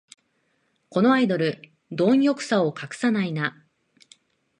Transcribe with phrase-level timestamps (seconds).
[0.89, 3.63] このアイドル、どん欲さを隠さないな